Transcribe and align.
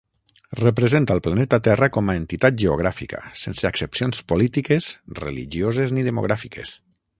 Representa 0.59 1.13
el 1.15 1.19
planeta 1.27 1.59
Terra 1.67 1.89
com 1.97 2.09
a 2.13 2.15
entitat 2.21 2.57
geogràfica, 2.63 3.21
sense 3.43 3.69
accepcions 3.73 4.25
polítiques, 4.33 4.91
religioses 5.23 5.97
ni 5.99 6.09
demogràfiques. 6.11 6.77